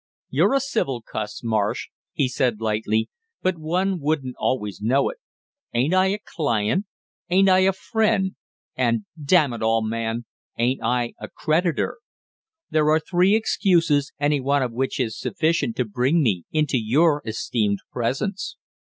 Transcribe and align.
"You're 0.31 0.55
a 0.55 0.59
civil 0.59 1.03
cuss, 1.03 1.43
Marsh," 1.43 1.89
he 2.11 2.27
said 2.27 2.59
lightly, 2.59 3.07
"but 3.43 3.59
one 3.59 3.99
wouldn't 3.99 4.35
always 4.39 4.81
know 4.81 5.11
it. 5.11 5.17
Ain't 5.75 5.93
I 5.93 6.07
a 6.07 6.17
client, 6.17 6.87
ain't 7.29 7.47
I 7.49 7.59
a 7.59 7.71
friend, 7.71 8.35
and 8.75 9.05
damn 9.23 9.53
it 9.53 9.61
all, 9.61 9.83
man, 9.83 10.25
ain't 10.57 10.81
I 10.81 11.13
a 11.19 11.29
creditor? 11.29 11.99
There 12.71 12.89
are 12.89 12.99
three 12.99 13.35
excuses, 13.35 14.11
any 14.19 14.39
one 14.39 14.63
of 14.63 14.71
which 14.73 14.99
is: 14.99 15.19
sufficient 15.19 15.75
to 15.75 15.85
bring 15.85 16.23
me 16.23 16.45
into 16.51 16.79
your 16.79 17.21
esteemed 17.23 17.81
presence!" 17.91 18.57